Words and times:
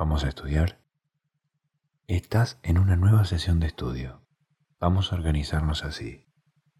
¿Vamos 0.00 0.24
a 0.24 0.28
estudiar? 0.28 0.80
Estás 2.06 2.58
en 2.62 2.78
una 2.78 2.96
nueva 2.96 3.26
sesión 3.26 3.60
de 3.60 3.66
estudio. 3.66 4.26
Vamos 4.80 5.12
a 5.12 5.16
organizarnos 5.16 5.84
así. 5.84 6.26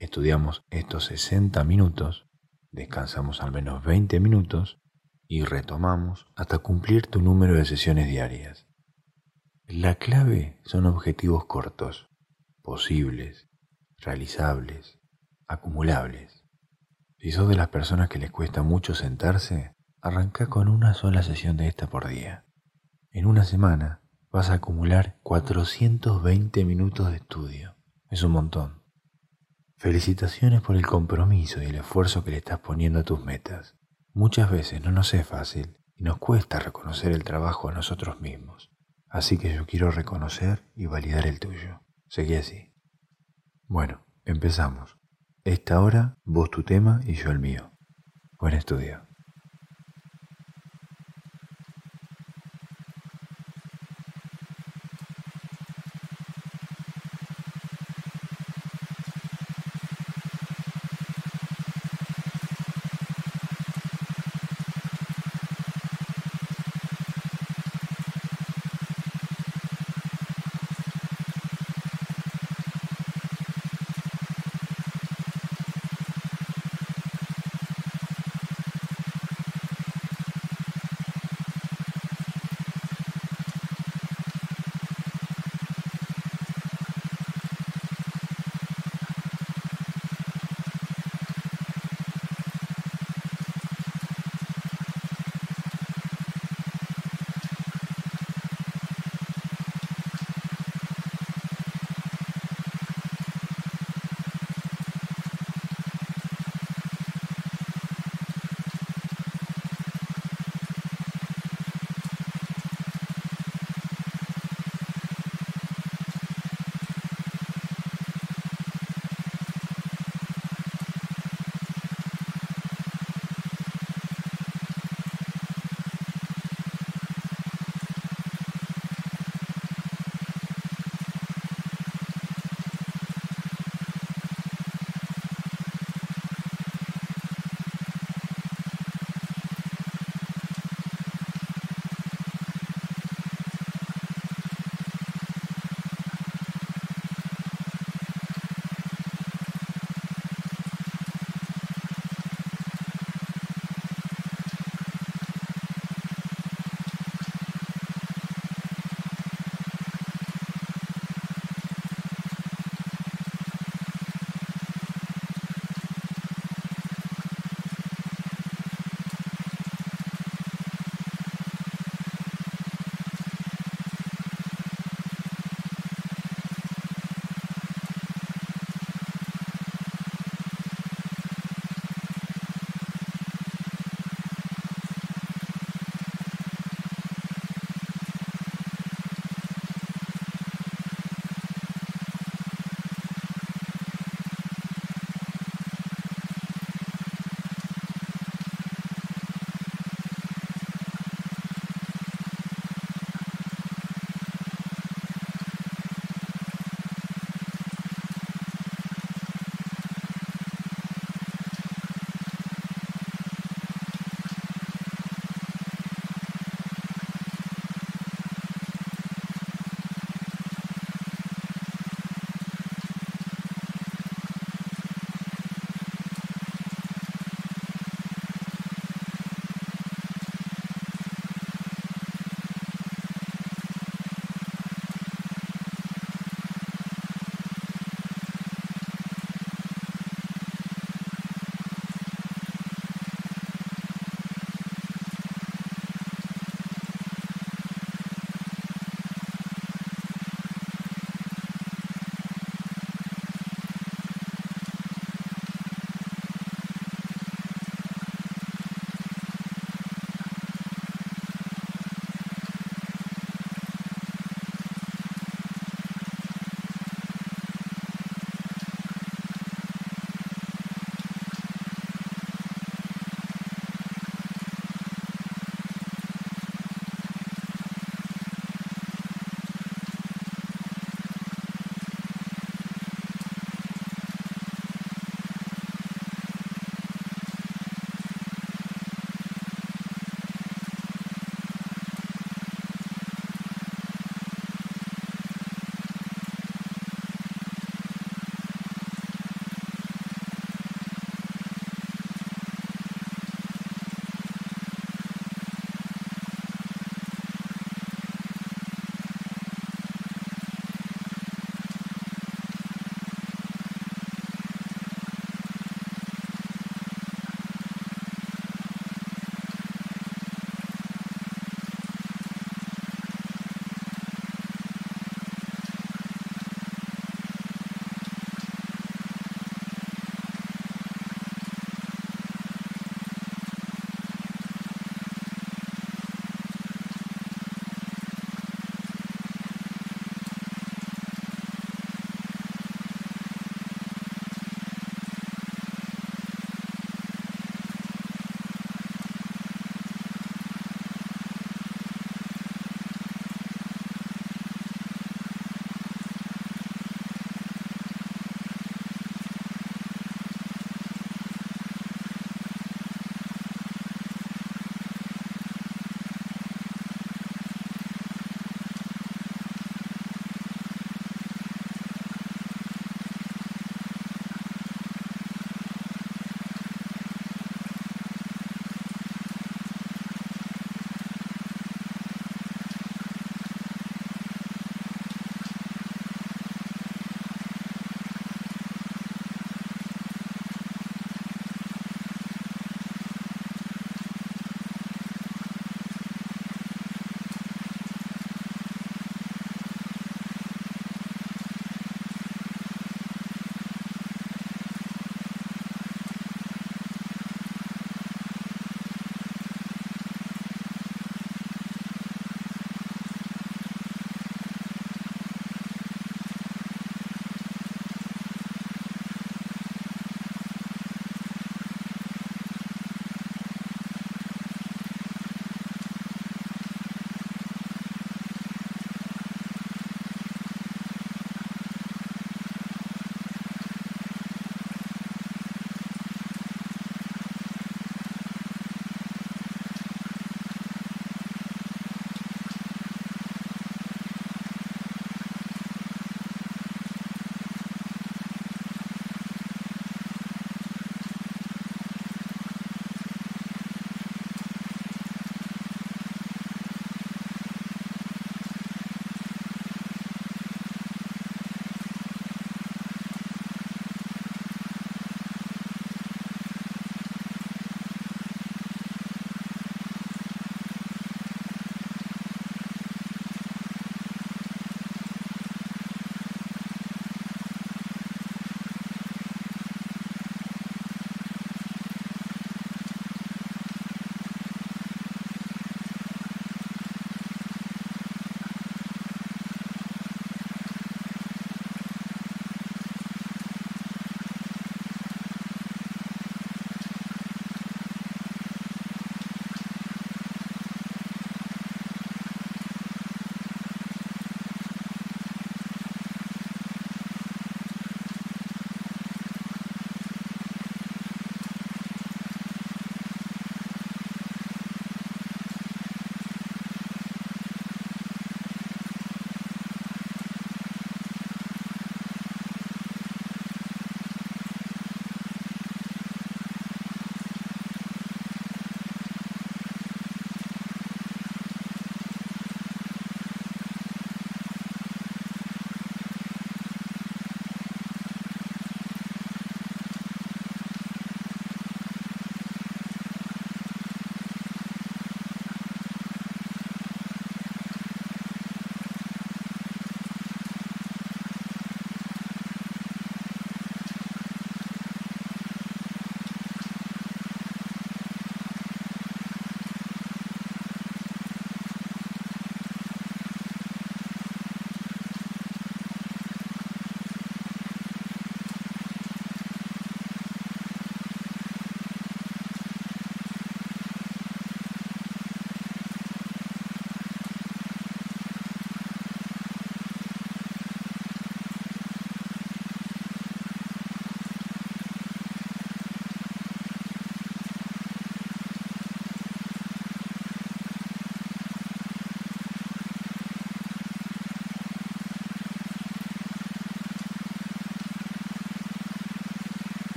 Estudiamos 0.00 0.64
estos 0.70 1.04
60 1.04 1.62
minutos, 1.62 2.26
descansamos 2.72 3.40
al 3.40 3.52
menos 3.52 3.84
20 3.84 4.18
minutos 4.18 4.82
y 5.28 5.44
retomamos 5.44 6.26
hasta 6.34 6.58
cumplir 6.58 7.06
tu 7.06 7.22
número 7.22 7.54
de 7.54 7.64
sesiones 7.64 8.08
diarias. 8.08 8.66
La 9.68 9.94
clave 9.94 10.60
son 10.64 10.84
objetivos 10.84 11.44
cortos, 11.44 12.10
posibles, 12.62 13.48
realizables, 13.98 14.98
acumulables. 15.46 16.42
Si 17.18 17.30
sos 17.30 17.48
de 17.48 17.54
las 17.54 17.68
personas 17.68 18.08
que 18.08 18.18
les 18.18 18.32
cuesta 18.32 18.64
mucho 18.64 18.92
sentarse, 18.92 19.76
arranca 20.00 20.48
con 20.48 20.68
una 20.68 20.94
sola 20.94 21.22
sesión 21.22 21.56
de 21.56 21.68
esta 21.68 21.86
por 21.86 22.08
día. 22.08 22.43
En 23.14 23.26
una 23.26 23.44
semana 23.44 24.02
vas 24.32 24.50
a 24.50 24.54
acumular 24.54 25.20
420 25.22 26.64
minutos 26.64 27.12
de 27.12 27.18
estudio. 27.18 27.76
Es 28.10 28.24
un 28.24 28.32
montón. 28.32 28.82
Felicitaciones 29.76 30.62
por 30.62 30.74
el 30.74 30.84
compromiso 30.84 31.62
y 31.62 31.66
el 31.66 31.76
esfuerzo 31.76 32.24
que 32.24 32.32
le 32.32 32.38
estás 32.38 32.58
poniendo 32.58 32.98
a 32.98 33.04
tus 33.04 33.24
metas. 33.24 33.76
Muchas 34.14 34.50
veces 34.50 34.82
no 34.82 34.90
nos 34.90 35.14
es 35.14 35.24
fácil 35.24 35.78
y 35.94 36.02
nos 36.02 36.18
cuesta 36.18 36.58
reconocer 36.58 37.12
el 37.12 37.22
trabajo 37.22 37.68
a 37.68 37.72
nosotros 37.72 38.20
mismos. 38.20 38.72
Así 39.08 39.38
que 39.38 39.54
yo 39.54 39.64
quiero 39.64 39.92
reconocer 39.92 40.64
y 40.74 40.86
validar 40.86 41.28
el 41.28 41.38
tuyo. 41.38 41.82
Seguí 42.08 42.34
así. 42.34 42.74
Bueno, 43.68 44.04
empezamos. 44.24 44.98
Esta 45.44 45.80
hora 45.80 46.18
vos 46.24 46.50
tu 46.50 46.64
tema 46.64 47.00
y 47.06 47.12
yo 47.14 47.30
el 47.30 47.38
mío. 47.38 47.70
Buen 48.40 48.54
estudio. 48.54 49.06